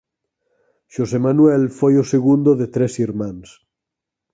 Xosé 0.93 1.19
Manuel 1.27 1.63
foi 1.79 1.93
o 2.01 2.09
segundo 2.13 2.49
de 2.59 2.67
tres 2.75 2.93
irmáns. 3.07 3.47